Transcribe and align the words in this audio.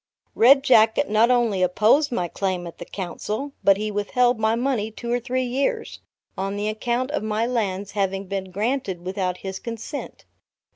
Red 0.33 0.63
Jacket 0.63 1.11
not 1.11 1.29
only 1.29 1.61
opposed 1.61 2.11
my 2.11 2.27
claim 2.27 2.65
at 2.65 2.79
the 2.79 2.85
Council, 2.85 3.51
but 3.63 3.77
he 3.77 3.91
withheld 3.91 4.39
my 4.39 4.55
money 4.55 4.89
two 4.89 5.11
or 5.11 5.19
three 5.19 5.43
years, 5.43 5.99
on 6.35 6.55
the 6.57 6.67
account 6.69 7.11
of 7.11 7.21
my 7.21 7.45
lands 7.45 7.91
having 7.91 8.25
been 8.25 8.49
granted 8.49 9.05
without 9.05 9.37
his 9.45 9.59
consent. 9.59 10.25